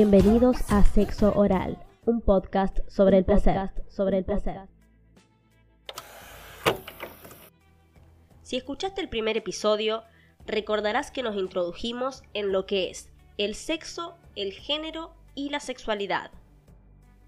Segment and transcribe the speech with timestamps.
[0.00, 4.68] Bienvenidos a Sexo Oral, un podcast sobre el placer, sobre el placer.
[8.42, 10.04] Si escuchaste el primer episodio,
[10.46, 16.30] recordarás que nos introdujimos en lo que es el sexo, el género y la sexualidad.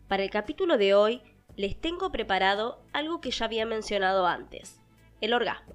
[0.06, 1.22] Para el capítulo de hoy
[1.56, 4.80] les tengo preparado algo que ya había mencionado antes,
[5.20, 5.74] el orgasmo.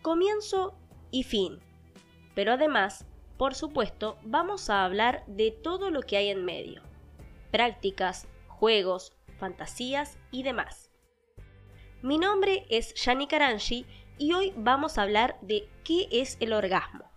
[0.00, 0.78] Comienzo
[1.10, 1.58] y fin.
[2.34, 3.04] Pero además,
[3.36, 6.82] por supuesto, vamos a hablar de todo lo que hay en medio.
[7.50, 10.90] Prácticas, juegos, fantasías y demás.
[12.02, 13.86] Mi nombre es Yani Karanji
[14.18, 17.10] y hoy vamos a hablar de qué es el orgasmo.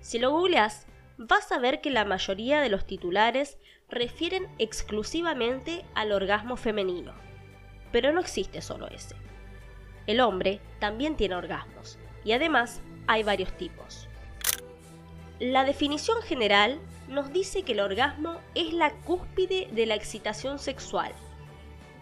[0.00, 0.86] Si lo googleas,
[1.18, 7.12] vas a ver que la mayoría de los titulares refieren exclusivamente al orgasmo femenino.
[7.92, 9.16] Pero no existe solo ese.
[10.06, 14.08] El hombre también tiene orgasmos y además hay varios tipos.
[15.42, 21.10] La definición general nos dice que el orgasmo es la cúspide de la excitación sexual,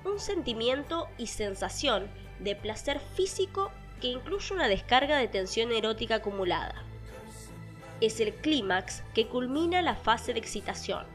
[0.05, 6.74] un sentimiento y sensación de placer físico que incluye una descarga de tensión erótica acumulada.
[8.02, 11.06] Es el clímax que culmina la fase de excitación.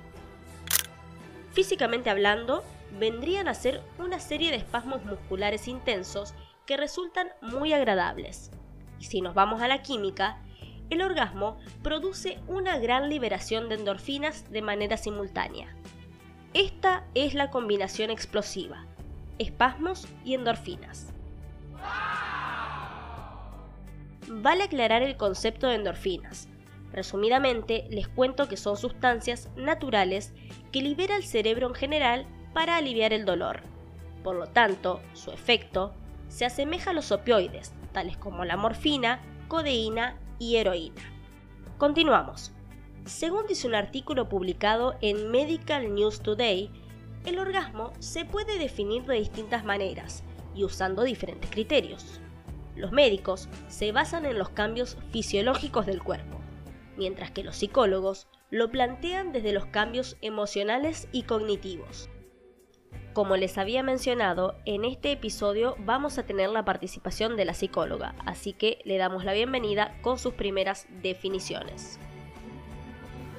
[1.54, 2.64] Físicamente hablando,
[2.98, 6.34] vendrían a ser una serie de espasmos musculares intensos
[6.66, 8.50] que resultan muy agradables.
[9.00, 10.42] Y si nos vamos a la química,
[10.90, 15.76] el orgasmo produce una gran liberación de endorfinas de manera simultánea.
[16.54, 18.86] Esta es la combinación explosiva,
[19.40, 21.12] espasmos y endorfinas.
[24.28, 26.48] Vale aclarar el concepto de endorfinas.
[26.92, 30.34] Resumidamente, les cuento que son sustancias naturales
[30.72, 33.64] que libera el cerebro en general para aliviar el dolor.
[34.24, 35.94] Por lo tanto, su efecto
[36.30, 40.18] se asemeja a los opioides, tales como la morfina, codeína
[40.54, 41.02] heroína.
[41.78, 42.52] Continuamos.
[43.06, 46.72] Según dice un artículo publicado en Medical News Today,
[47.26, 50.24] el orgasmo se puede definir de distintas maneras
[50.56, 52.20] y usando diferentes criterios.
[52.76, 56.40] Los médicos se basan en los cambios fisiológicos del cuerpo,
[56.98, 62.10] mientras que los psicólogos lo plantean desde los cambios emocionales y cognitivos.
[63.16, 68.14] Como les había mencionado, en este episodio vamos a tener la participación de la psicóloga,
[68.26, 71.98] así que le damos la bienvenida con sus primeras definiciones.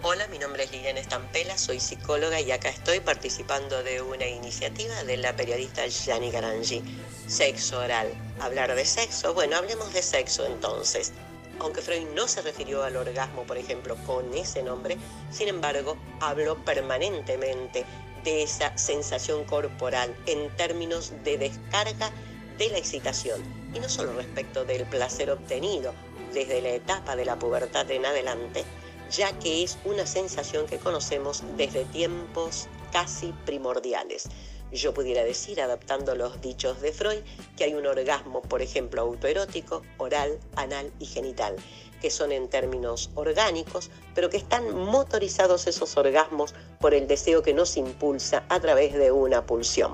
[0.00, 5.04] Hola, mi nombre es Liliana Estampela, soy psicóloga y acá estoy participando de una iniciativa
[5.04, 6.82] de la periodista Yani Garangi.
[7.26, 8.08] Sexo oral.
[8.40, 9.34] Hablar de sexo.
[9.34, 11.12] Bueno, hablemos de sexo entonces.
[11.60, 14.96] Aunque Freud no se refirió al orgasmo, por ejemplo, con ese nombre,
[15.30, 17.84] sin embargo, habló permanentemente
[18.26, 22.10] de esa sensación corporal en términos de descarga
[22.58, 23.40] de la excitación
[23.72, 25.94] y no solo respecto del placer obtenido
[26.34, 28.64] desde la etapa de la pubertad en adelante,
[29.12, 34.28] ya que es una sensación que conocemos desde tiempos casi primordiales.
[34.72, 37.20] Yo pudiera decir, adaptando los dichos de Freud,
[37.56, 41.54] que hay un orgasmo, por ejemplo, autoerótico, oral, anal y genital,
[42.00, 47.54] que son en términos orgánicos, pero que están motorizados esos orgasmos por el deseo que
[47.54, 49.92] nos impulsa a través de una pulsión.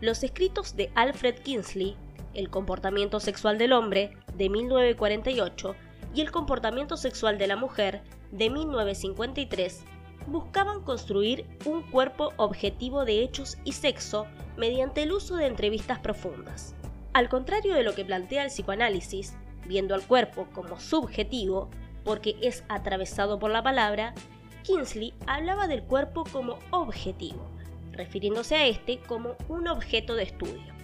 [0.00, 1.96] Los escritos de Alfred Kinsley,
[2.34, 5.74] El comportamiento sexual del hombre, de 1948,
[6.14, 9.84] y El comportamiento sexual de la mujer, de 1953,
[10.26, 14.26] buscaban construir un cuerpo objetivo de hechos y sexo
[14.56, 16.74] mediante el uso de entrevistas profundas.
[17.12, 19.34] Al contrario de lo que plantea el psicoanálisis,
[19.66, 21.70] viendo al cuerpo como subjetivo,
[22.04, 24.14] porque es atravesado por la palabra,
[24.62, 27.48] Kinsley hablaba del cuerpo como objetivo,
[27.92, 30.74] refiriéndose a este como un objeto de estudio.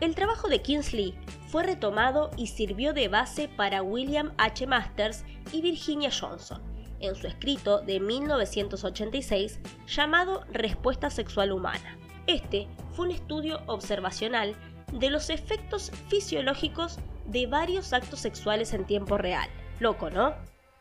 [0.00, 1.14] El trabajo de Kinsley
[1.48, 4.66] fue retomado y sirvió de base para William H.
[4.66, 6.62] Masters y Virginia Johnson,
[7.00, 11.98] en su escrito de 1986 llamado Respuesta Sexual Humana.
[12.26, 14.54] Este fue un estudio observacional
[14.92, 19.48] de los efectos fisiológicos de varios actos sexuales en tiempo real.
[19.78, 20.34] Loco, ¿no?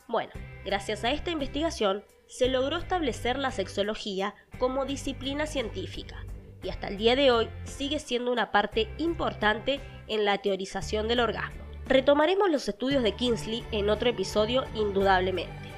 [0.08, 0.32] Bueno,
[0.66, 6.26] gracias a esta investigación se logró establecer la sexología como disciplina científica
[6.64, 11.22] y hasta el día de hoy sigue siendo una parte importante en la teorización del
[11.22, 11.64] orgasmo.
[11.88, 15.69] Retomaremos los estudios de Kinsley en otro episodio indudablemente.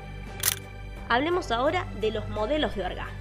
[1.11, 3.11] Hablemos ahora de los modelos de orgasmo.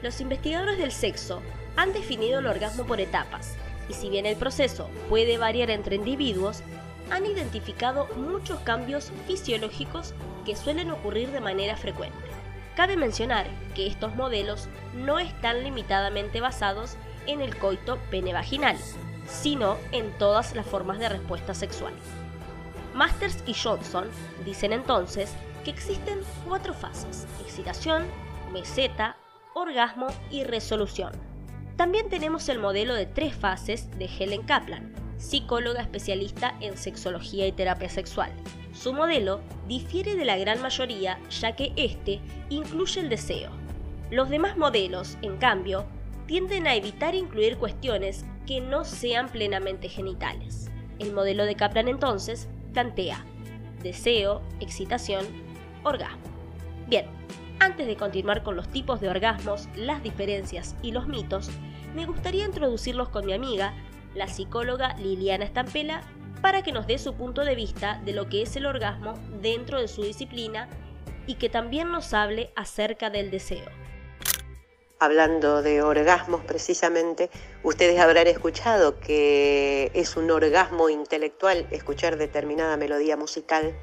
[0.00, 1.42] Los investigadores del sexo
[1.76, 3.56] han definido el orgasmo por etapas,
[3.86, 6.62] y si bien el proceso puede variar entre individuos,
[7.10, 10.14] han identificado muchos cambios fisiológicos
[10.46, 12.16] que suelen ocurrir de manera frecuente.
[12.76, 16.96] Cabe mencionar que estos modelos no están limitadamente basados
[17.26, 18.78] en el coito penevaginal,
[19.28, 21.92] sino en todas las formas de respuesta sexual.
[22.94, 24.08] Masters y Johnson
[24.44, 28.04] dicen entonces que existen cuatro fases, excitación,
[28.52, 29.16] meseta,
[29.54, 31.12] orgasmo y resolución.
[31.76, 37.52] También tenemos el modelo de tres fases de Helen Kaplan, psicóloga especialista en sexología y
[37.52, 38.32] terapia sexual.
[38.72, 43.50] Su modelo difiere de la gran mayoría ya que este incluye el deseo.
[44.10, 45.84] Los demás modelos, en cambio,
[46.26, 50.70] tienden a evitar incluir cuestiones que no sean plenamente genitales.
[50.98, 53.24] El modelo de Kaplan entonces plantea
[53.82, 55.24] deseo, excitación,
[55.84, 56.24] orgasmo.
[56.88, 57.06] Bien,
[57.60, 61.50] antes de continuar con los tipos de orgasmos, las diferencias y los mitos,
[61.94, 63.74] me gustaría introducirlos con mi amiga,
[64.14, 66.02] la psicóloga Liliana Estampela,
[66.42, 69.80] para que nos dé su punto de vista de lo que es el orgasmo dentro
[69.80, 70.68] de su disciplina
[71.26, 73.83] y que también nos hable acerca del deseo.
[75.04, 77.28] Hablando de orgasmos precisamente,
[77.62, 83.74] ustedes habrán escuchado que es un orgasmo intelectual escuchar determinada melodía musical,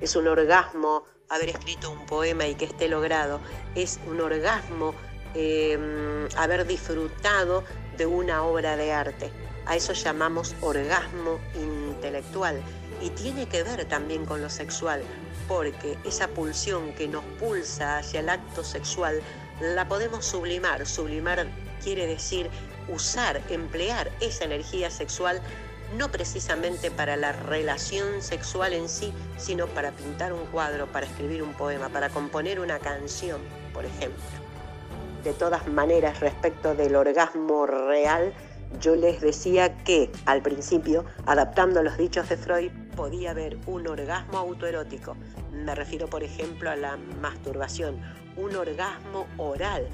[0.00, 3.38] es un orgasmo haber escrito un poema y que esté logrado,
[3.76, 4.96] es un orgasmo
[5.34, 7.62] em, haber disfrutado
[7.96, 9.30] de una obra de arte.
[9.66, 12.60] A eso llamamos orgasmo intelectual.
[13.00, 15.02] Y tiene que ver también con lo sexual,
[15.46, 19.20] porque esa pulsión que nos pulsa hacia el acto sexual
[19.60, 20.86] la podemos sublimar.
[20.86, 21.46] Sublimar
[21.82, 22.50] quiere decir
[22.88, 25.40] usar, emplear esa energía sexual
[25.96, 31.42] no precisamente para la relación sexual en sí, sino para pintar un cuadro, para escribir
[31.42, 33.40] un poema, para componer una canción,
[33.72, 34.22] por ejemplo.
[35.22, 38.34] De todas maneras, respecto del orgasmo real,
[38.80, 44.38] yo les decía que al principio, adaptando los dichos de Freud, podía haber un orgasmo
[44.38, 45.16] autoerótico.
[45.52, 48.00] Me refiero, por ejemplo, a la masturbación,
[48.36, 49.88] un orgasmo oral,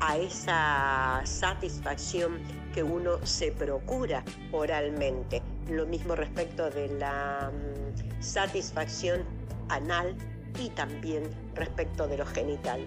[0.00, 2.40] a esa satisfacción
[2.74, 5.42] que uno se procura oralmente.
[5.68, 9.22] Lo mismo respecto de la mm, satisfacción
[9.68, 10.16] anal
[10.58, 12.84] y también respecto de lo genital.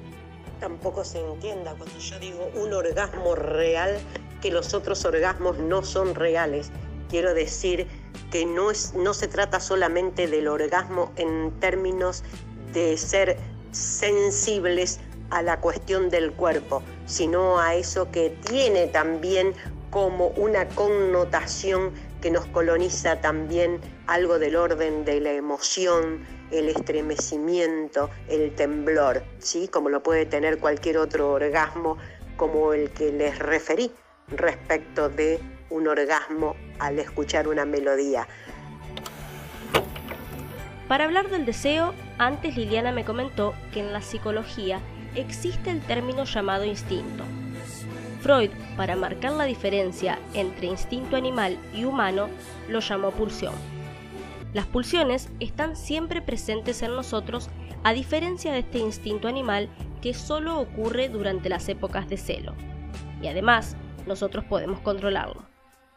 [0.59, 3.97] Tampoco se entienda cuando yo digo un orgasmo real
[4.41, 6.69] que los otros orgasmos no son reales.
[7.09, 7.87] Quiero decir
[8.29, 12.23] que no, es, no se trata solamente del orgasmo en términos
[12.73, 13.37] de ser
[13.75, 14.99] sensibles
[15.29, 19.53] a la cuestión del cuerpo, sino a eso que tiene también
[19.89, 21.91] como una connotación
[22.21, 29.67] que nos coloniza también algo del orden de la emoción, el estremecimiento, el temblor, ¿sí?
[29.67, 31.97] como lo puede tener cualquier otro orgasmo
[32.37, 33.91] como el que les referí
[34.27, 35.39] respecto de
[35.69, 38.27] un orgasmo al escuchar una melodía.
[40.87, 44.79] Para hablar del deseo, antes Liliana me comentó que en la psicología
[45.15, 47.23] existe el término llamado instinto.
[48.21, 52.27] Freud, para marcar la diferencia entre instinto animal y humano,
[52.67, 53.53] lo llamó pulsión.
[54.53, 57.49] Las pulsiones están siempre presentes en nosotros
[57.83, 59.69] a diferencia de este instinto animal
[60.01, 62.55] que solo ocurre durante las épocas de celo.
[63.21, 63.75] Y además,
[64.07, 65.45] nosotros podemos controlarlo.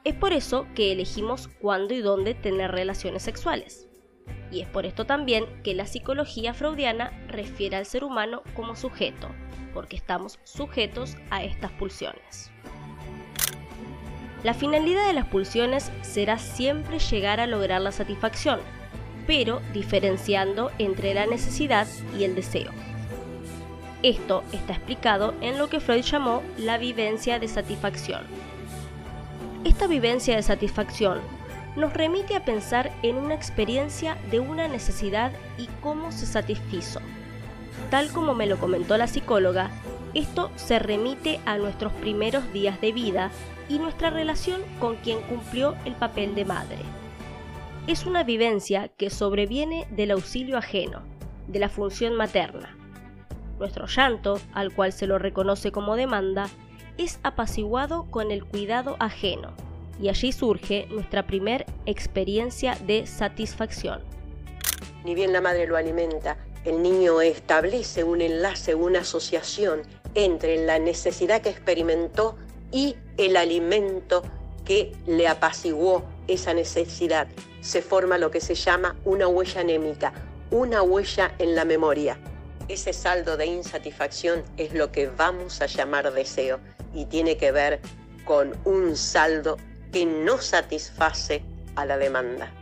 [0.04, 3.87] Es por eso que elegimos cuándo y dónde tener relaciones sexuales.
[4.50, 9.28] Y es por esto también que la psicología freudiana refiere al ser humano como sujeto,
[9.74, 12.50] porque estamos sujetos a estas pulsiones.
[14.44, 18.60] La finalidad de las pulsiones será siempre llegar a lograr la satisfacción,
[19.26, 21.86] pero diferenciando entre la necesidad
[22.16, 22.70] y el deseo.
[24.02, 28.22] Esto está explicado en lo que Freud llamó la vivencia de satisfacción.
[29.64, 31.20] Esta vivencia de satisfacción
[31.78, 37.00] nos remite a pensar en una experiencia de una necesidad y cómo se satisfizo.
[37.88, 39.70] Tal como me lo comentó la psicóloga,
[40.12, 43.30] esto se remite a nuestros primeros días de vida
[43.68, 46.78] y nuestra relación con quien cumplió el papel de madre.
[47.86, 51.02] Es una vivencia que sobreviene del auxilio ajeno,
[51.46, 52.76] de la función materna.
[53.60, 56.48] Nuestro llanto, al cual se lo reconoce como demanda,
[56.96, 59.52] es apaciguado con el cuidado ajeno,
[60.00, 64.02] y allí surge nuestra primer experiencia de satisfacción.
[65.04, 69.82] Ni bien la madre lo alimenta, el niño establece un enlace, una asociación
[70.14, 72.36] entre la necesidad que experimentó
[72.70, 74.22] y el alimento
[74.64, 77.28] que le apaciguó esa necesidad.
[77.60, 80.12] Se forma lo que se llama una huella anémica,
[80.50, 82.18] una huella en la memoria.
[82.68, 86.60] Ese saldo de insatisfacción es lo que vamos a llamar deseo
[86.92, 87.80] y tiene que ver
[88.26, 89.56] con un saldo
[89.92, 91.42] que no satisface
[91.76, 92.52] a la demanda.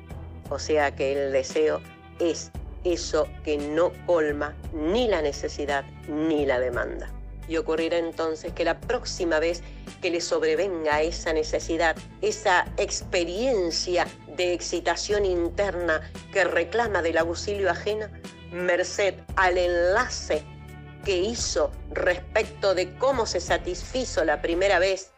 [0.50, 1.80] O sea que el deseo
[2.18, 2.50] es
[2.84, 7.10] eso que no colma ni la necesidad ni la demanda.
[7.48, 9.62] Y ocurrirá entonces que la próxima vez
[10.02, 14.06] que le sobrevenga esa necesidad, esa experiencia
[14.36, 18.10] de excitación interna que reclama del auxilio ajena,
[18.52, 20.42] merced al enlace
[21.04, 25.12] que hizo respecto de cómo se satisfizo la primera vez,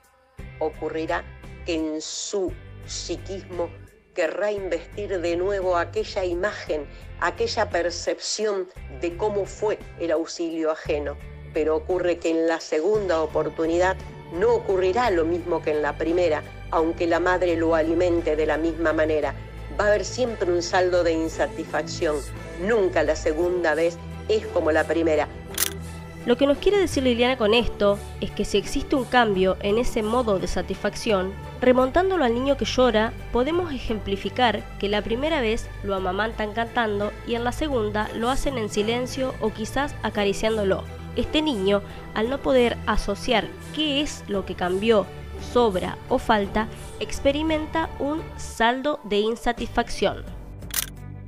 [0.58, 1.24] ocurrirá
[1.68, 2.50] que en su
[2.86, 3.68] psiquismo
[4.14, 6.86] querrá investir de nuevo aquella imagen,
[7.20, 8.68] aquella percepción
[9.02, 11.18] de cómo fue el auxilio ajeno.
[11.52, 13.98] Pero ocurre que en la segunda oportunidad
[14.32, 18.56] no ocurrirá lo mismo que en la primera, aunque la madre lo alimente de la
[18.56, 19.34] misma manera.
[19.78, 22.16] Va a haber siempre un saldo de insatisfacción.
[22.62, 23.98] Nunca la segunda vez
[24.30, 25.28] es como la primera.
[26.26, 29.78] Lo que nos quiere decir Liliana con esto es que si existe un cambio en
[29.78, 35.68] ese modo de satisfacción, remontándolo al niño que llora, podemos ejemplificar que la primera vez
[35.84, 40.84] lo amamantan cantando y en la segunda lo hacen en silencio o quizás acariciándolo.
[41.16, 41.82] Este niño,
[42.14, 45.06] al no poder asociar qué es lo que cambió,
[45.52, 46.68] sobra o falta,
[47.00, 50.24] experimenta un saldo de insatisfacción.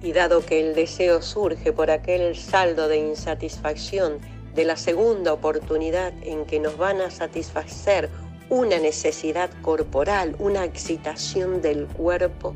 [0.02, 4.18] Y dado que el deseo surge por aquel saldo de insatisfacción
[4.54, 8.08] de la segunda oportunidad en que nos van a satisfacer
[8.48, 12.54] una necesidad corporal, una excitación del cuerpo,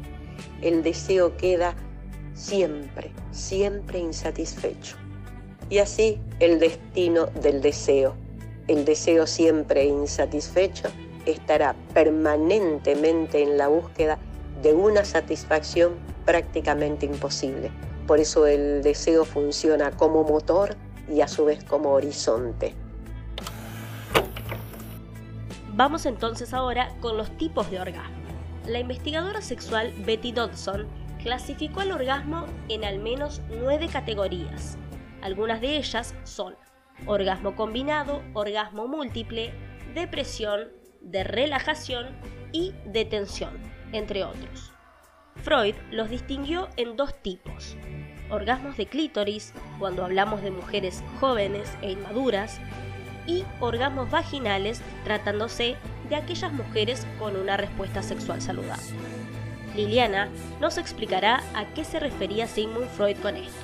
[0.61, 1.77] el deseo queda
[2.35, 4.97] siempre, siempre insatisfecho.
[5.71, 8.15] Y así el destino del deseo.
[8.67, 10.89] El deseo siempre insatisfecho
[11.27, 14.19] estará permanentemente en la búsqueda
[14.63, 17.71] de una satisfacción prácticamente imposible.
[18.07, 20.77] Por eso el deseo funciona como motor
[21.09, 22.75] y a su vez como horizonte.
[25.77, 28.25] Vamos entonces ahora con los tipos de orgasmo.
[28.67, 30.87] La investigadora sexual Betty Dodson
[31.23, 34.79] clasificó el orgasmo en al menos nueve categorías.
[35.21, 36.55] Algunas de ellas son
[37.07, 39.53] orgasmo combinado, orgasmo múltiple,
[39.95, 40.69] depresión,
[41.01, 42.07] de relajación
[42.53, 43.59] y de tensión,
[43.93, 44.73] entre otros.
[45.43, 47.77] Freud los distinguió en dos tipos,
[48.31, 52.61] orgasmos de clítoris, cuando hablamos de mujeres jóvenes e inmaduras,
[53.27, 55.77] y orgasmos vaginales, tratándose
[56.09, 58.83] de aquellas mujeres con una respuesta sexual saludable.
[59.75, 60.29] Liliana
[60.61, 63.59] nos explicará a qué se refería Sigmund Freud con esto.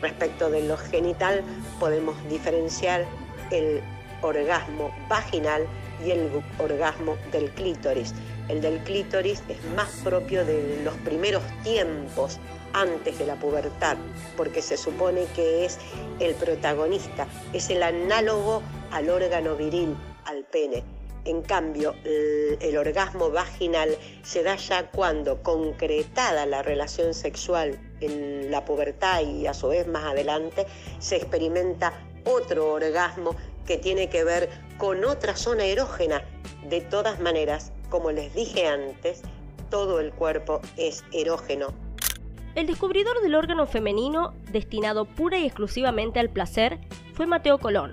[0.00, 1.42] Respecto de lo genital,
[1.78, 3.04] podemos diferenciar
[3.50, 3.80] el
[4.22, 5.66] orgasmo vaginal
[6.04, 8.14] y el orgasmo del clítoris.
[8.48, 12.38] El del clítoris es más propio de los primeros tiempos
[12.72, 13.96] antes de la pubertad,
[14.36, 15.78] porque se supone que es
[16.20, 20.82] el protagonista, es el análogo al órgano viril, al pene.
[21.24, 28.64] En cambio, el, orgasmo vaginal se da ya cuando, concretada la relación sexual en la
[28.64, 30.66] pubertad y a su vez más adelante,
[30.98, 31.92] se experimenta
[32.24, 36.24] otro orgasmo que tiene que ver con otra zona erógena.
[36.68, 39.20] De todas maneras, como les dije antes,
[39.70, 41.74] todo el cuerpo es erógeno.
[42.54, 46.78] El descubridor del órgano femenino destinado pura y exclusivamente al placer
[47.12, 47.92] fue Mateo Colón.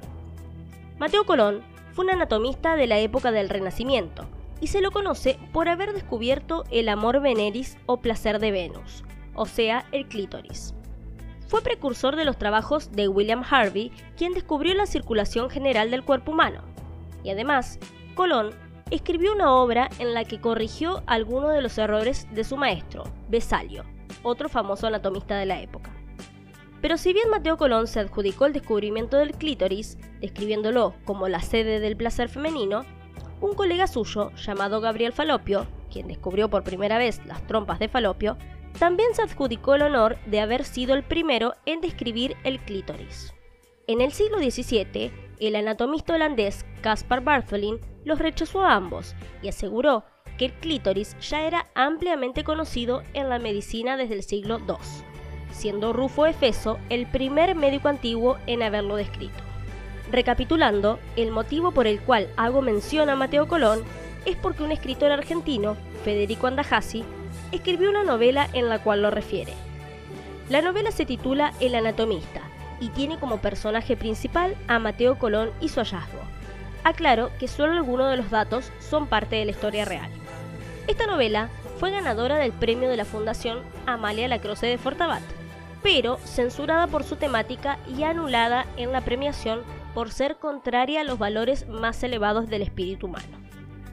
[0.99, 4.25] Mateo Colón fue un anatomista de la época del Renacimiento
[4.61, 9.03] y se lo conoce por haber descubierto el amor veneris o placer de Venus,
[9.35, 10.73] o sea, el clítoris.
[11.49, 16.31] Fue precursor de los trabajos de William Harvey, quien descubrió la circulación general del cuerpo
[16.31, 16.61] humano.
[17.25, 17.79] Y además,
[18.15, 18.53] Colón
[18.91, 23.85] escribió una obra en la que corrigió algunos de los errores de su maestro, Besalio,
[24.23, 25.91] otro famoso anatomista de la época.
[26.81, 31.79] Pero si bien Mateo Colón se adjudicó el descubrimiento del clítoris, describiéndolo como la sede
[31.79, 32.85] del placer femenino,
[33.41, 38.37] un colega suyo, llamado Gabriel Falopio, quien descubrió por primera vez las trompas de Falopio,
[38.77, 43.33] también se adjudicó el honor de haber sido el primero en describir el clítoris.
[43.87, 50.03] En el siglo XVII, el anatomista holandés Caspar Bartholin los rechazó a ambos y aseguró
[50.37, 54.75] que el clítoris ya era ampliamente conocido en la medicina desde el siglo II,
[55.51, 59.43] siendo Rufo Efeso el primer médico antiguo en haberlo descrito.
[60.11, 63.83] Recapitulando, el motivo por el cual hago mención a Mateo Colón
[64.25, 67.03] es porque un escritor argentino, Federico Andajasi,
[67.51, 69.53] escribió una novela en la cual lo refiere.
[70.49, 72.48] La novela se titula El anatomista
[72.79, 76.19] y tiene como personaje principal a Mateo Colón y su hallazgo.
[76.83, 80.09] Aclaro que solo algunos de los datos son parte de la historia real.
[80.87, 85.21] Esta novela fue ganadora del premio de la Fundación Amalia Lacroce de Fortabat,
[85.83, 89.61] pero censurada por su temática y anulada en la premiación
[89.93, 93.37] por ser contraria a los valores más elevados del espíritu humano.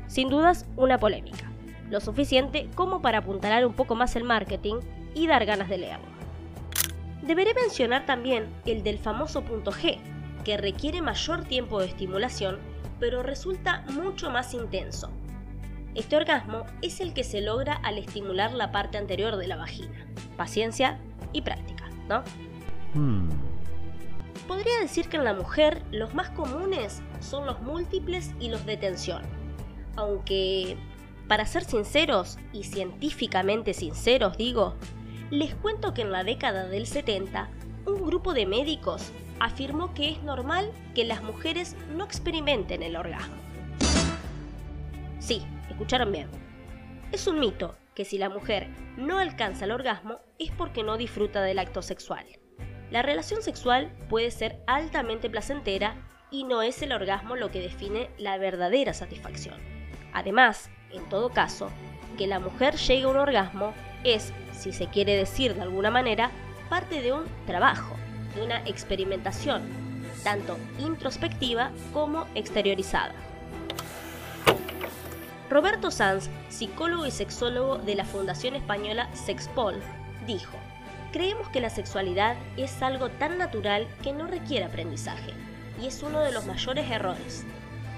[0.07, 1.51] Sin dudas, una polémica
[1.91, 4.77] lo suficiente como para apuntalar un poco más el marketing
[5.15, 6.16] y dar ganas de leerlo.
[7.27, 9.99] Deberé mencionar también el del famoso punto G,
[10.45, 12.59] que requiere mayor tiempo de estimulación,
[13.01, 15.11] pero resulta mucho más intenso.
[15.97, 20.07] Este orgasmo es el que se logra al estimular la parte anterior de la vagina.
[20.37, 21.01] Paciencia
[21.33, 22.23] y práctica, ¿no?
[22.95, 23.29] Hmm.
[24.47, 28.77] podría decir que en la mujer los más comunes son los múltiples y los de
[28.77, 29.23] tensión.
[29.97, 30.77] Aunque,
[31.27, 34.77] para ser sinceros y científicamente sinceros digo,
[35.31, 37.49] les cuento que en la década del 70
[37.87, 43.35] un grupo de médicos afirmó que es normal que las mujeres no experimenten el orgasmo.
[45.19, 46.29] Sí, escucharon bien.
[47.13, 51.43] Es un mito que si la mujer no alcanza el orgasmo es porque no disfruta
[51.43, 52.25] del acto sexual.
[52.91, 55.97] La relación sexual puede ser altamente placentera
[56.31, 59.57] y no es el orgasmo lo que define la verdadera satisfacción.
[60.13, 61.71] Además, en todo caso,
[62.17, 63.75] que la mujer llegue a un orgasmo
[64.05, 66.31] es, si se quiere decir de alguna manera,
[66.69, 67.97] parte de un trabajo,
[68.35, 69.63] de una experimentación,
[70.25, 73.15] tanto introspectiva como exteriorizada.
[75.49, 79.81] Roberto Sanz, psicólogo y sexólogo de la Fundación Española Sexpol,
[80.27, 80.57] dijo,
[81.13, 85.33] Creemos que la sexualidad es algo tan natural que no requiere aprendizaje,
[85.81, 87.45] y es uno de los mayores errores.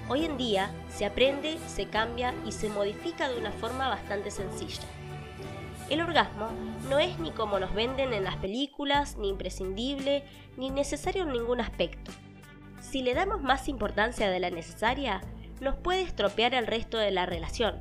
[0.09, 4.83] Hoy en día se aprende, se cambia y se modifica de una forma bastante sencilla.
[5.91, 6.51] El orgasmo
[6.91, 10.23] no es ni como nos venden en las películas, ni imprescindible,
[10.59, 12.13] ni necesario en ningún aspecto.
[12.81, 15.23] Si le damos más importancia de la necesaria,
[15.61, 17.77] nos puede estropear el resto de la relación,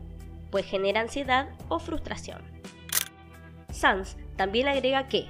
[0.52, 2.42] pues genera ansiedad o frustración.
[3.72, 5.28] Sanz también agrega que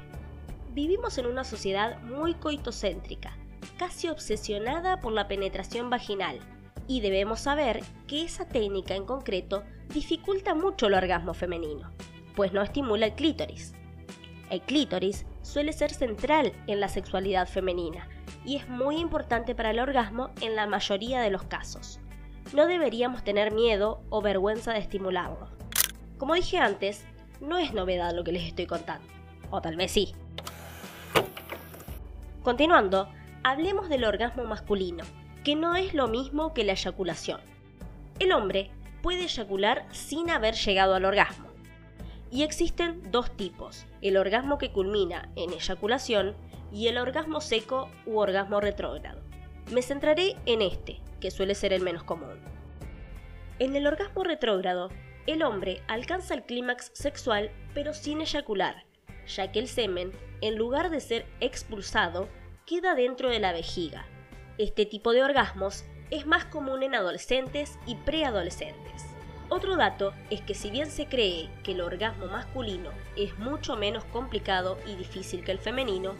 [0.73, 3.35] vivimos en una sociedad muy coitocéntrica,
[3.77, 6.39] casi obsesionada por la penetración vaginal,
[6.87, 11.91] y debemos saber que esa técnica en concreto dificulta mucho el orgasmo femenino,
[12.37, 13.73] pues no estimula el clítoris.
[14.51, 18.07] El clítoris suele ser central en la sexualidad femenina
[18.45, 21.99] y es muy importante para el orgasmo en la mayoría de los casos.
[22.53, 25.49] No deberíamos tener miedo o vergüenza de estimularlo.
[26.19, 27.05] Como dije antes,
[27.41, 29.07] no es novedad lo que les estoy contando.
[29.49, 30.13] O tal vez sí.
[32.43, 33.09] Continuando,
[33.43, 35.03] hablemos del orgasmo masculino,
[35.43, 37.41] que no es lo mismo que la eyaculación.
[38.19, 38.69] El hombre
[39.01, 41.46] puede eyacular sin haber llegado al orgasmo.
[42.31, 46.35] Y existen dos tipos, el orgasmo que culmina en eyaculación
[46.71, 49.21] y el orgasmo seco u orgasmo retrógrado.
[49.71, 52.39] Me centraré en este, que suele ser el menos común.
[53.59, 54.89] En el orgasmo retrógrado,
[55.25, 58.85] el hombre alcanza el clímax sexual pero sin eyacular,
[59.27, 60.11] ya que el semen,
[60.41, 62.29] en lugar de ser expulsado,
[62.65, 64.05] queda dentro de la vejiga.
[64.57, 69.16] Este tipo de orgasmos es más común en adolescentes y preadolescentes.
[69.49, 74.03] Otro dato es que si bien se cree que el orgasmo masculino es mucho menos
[74.05, 76.15] complicado y difícil que el femenino,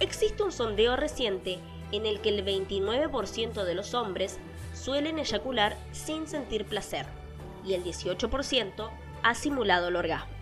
[0.00, 1.60] existe un sondeo reciente
[1.92, 4.38] en el que el 29% de los hombres
[4.74, 7.06] suelen eyacular sin sentir placer
[7.64, 8.90] y el 18%
[9.22, 10.32] ha simulado el orgasmo.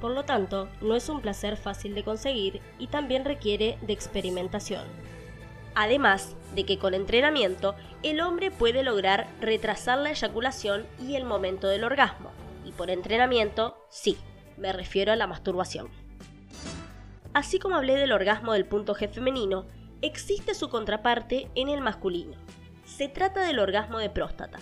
[0.00, 4.84] Por lo tanto, no es un placer fácil de conseguir y también requiere de experimentación.
[5.74, 11.68] Además de que con entrenamiento el hombre puede lograr retrasar la eyaculación y el momento
[11.68, 12.30] del orgasmo.
[12.64, 14.16] Y por entrenamiento, sí,
[14.56, 15.88] me refiero a la masturbación.
[17.32, 19.66] Así como hablé del orgasmo del punto G femenino,
[20.02, 22.36] existe su contraparte en el masculino.
[22.84, 24.58] Se trata del orgasmo de próstata,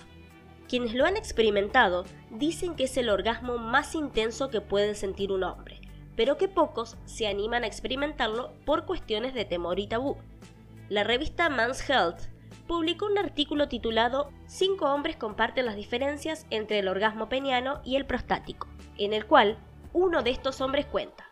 [0.69, 5.43] quienes lo han experimentado dicen que es el orgasmo más intenso que puede sentir un
[5.43, 5.81] hombre,
[6.15, 10.19] pero que pocos se animan a experimentarlo por cuestiones de temor y tabú.
[10.89, 12.21] La revista Man's Health
[12.67, 18.07] publicó un artículo titulado Cinco hombres comparten las diferencias entre el orgasmo peniano y el
[18.07, 19.59] prostático, en el cual
[19.93, 21.29] uno de estos hombres cuenta.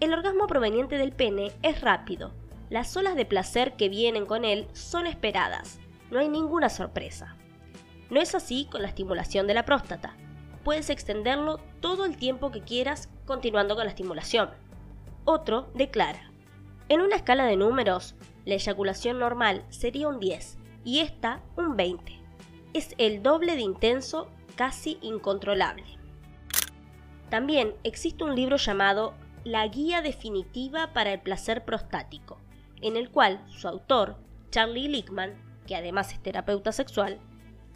[0.00, 2.32] El orgasmo proveniente del pene es rápido.
[2.70, 5.78] Las olas de placer que vienen con él son esperadas,
[6.10, 7.36] no hay ninguna sorpresa.
[8.08, 10.16] No es así con la estimulación de la próstata.
[10.64, 14.48] Puedes extenderlo todo el tiempo que quieras continuando con la estimulación.
[15.28, 16.30] Otro declara,
[16.88, 22.16] en una escala de números, la eyaculación normal sería un 10 y esta un 20.
[22.74, 25.82] Es el doble de intenso, casi incontrolable.
[27.28, 32.38] También existe un libro llamado La Guía Definitiva para el Placer Prostático,
[32.80, 34.18] en el cual su autor,
[34.50, 35.34] Charlie Lickman,
[35.66, 37.18] que además es terapeuta sexual,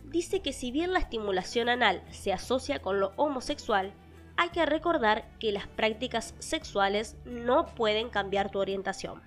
[0.05, 3.93] dice que si bien la estimulación anal se asocia con lo homosexual,
[4.41, 9.21] hay que recordar que las prácticas sexuales no pueden cambiar tu orientación.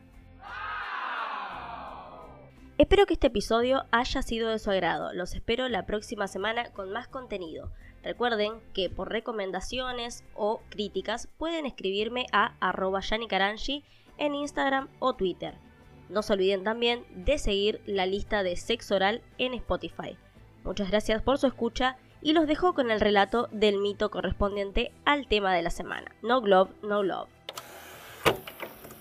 [2.80, 5.13] Espero que este episodio haya sido de su agrado.
[5.13, 7.71] Los espero la próxima semana con más contenido.
[8.02, 13.02] Recuerden que por recomendaciones o críticas pueden escribirme a arroba
[14.17, 15.54] en Instagram o Twitter.
[16.10, 20.17] No se olviden también de seguir la lista de sexo oral en Spotify.
[20.63, 25.27] Muchas gracias por su escucha y los dejo con el relato del mito correspondiente al
[25.27, 26.15] tema de la semana.
[26.21, 27.29] No Glove, No Love.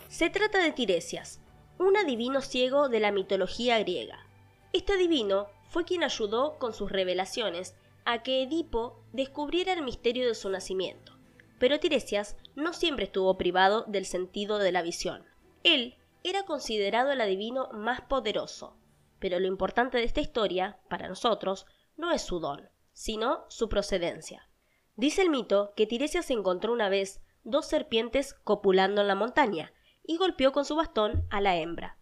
[0.08, 1.40] Se trata de Tiresias,
[1.78, 4.26] un adivino ciego de la mitología griega.
[4.72, 10.34] Este adivino fue quien ayudó con sus revelaciones a que Edipo descubriera el misterio de
[10.34, 11.12] su nacimiento.
[11.60, 15.24] Pero Tiresias no siempre estuvo privado del sentido de la visión.
[15.62, 18.76] Él era considerado el adivino más poderoso,
[19.20, 24.48] pero lo importante de esta historia, para nosotros, no es su don, sino su procedencia.
[24.96, 29.72] Dice el mito que Tiresias encontró una vez dos serpientes copulando en la montaña
[30.04, 31.98] y golpeó con su bastón a la hembra.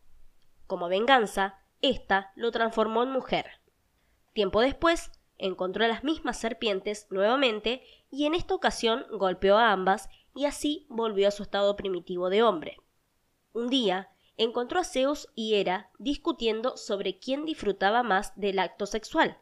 [0.66, 3.46] Como venganza, ésta lo transformó en mujer.
[4.32, 10.08] Tiempo después, encontró a las mismas serpientes nuevamente y en esta ocasión golpeó a ambas
[10.34, 12.76] y así volvió a su estado primitivo de hombre.
[13.52, 19.38] Un día, encontró a Zeus y Hera discutiendo sobre quién disfrutaba más del acto sexual,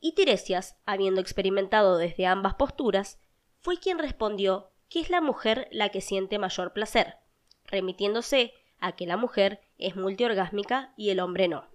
[0.00, 3.18] y Tiresias, habiendo experimentado desde ambas posturas,
[3.60, 7.16] fue quien respondió que es la mujer la que siente mayor placer,
[7.64, 11.68] remitiéndose a que la mujer es multiorgásmica y el hombre no.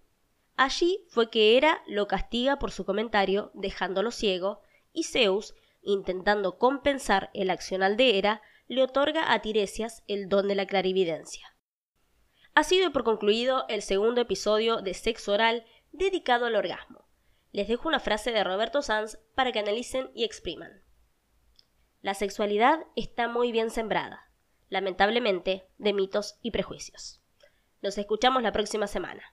[0.56, 4.62] Allí fue que Hera lo castiga por su comentario, dejándolo ciego,
[4.94, 10.56] y Zeus, intentando compensar el accional de Hera, le otorga a Tiresias el don de
[10.56, 11.58] la clarividencia.
[12.54, 17.11] Ha sido por concluido el segundo episodio de Sexo Oral dedicado al orgasmo.
[17.52, 20.84] Les dejo una frase de Roberto Sanz para que analicen y expriman.
[22.02, 24.32] La sexualidad está muy bien sembrada,
[24.70, 27.22] lamentablemente, de mitos y prejuicios.
[27.82, 29.24] Nos escuchamos la próxima semana.